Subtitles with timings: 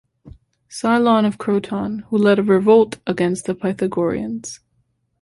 [0.67, 4.59] Cylon of Croton, who led a revolt against the Pythagoreans.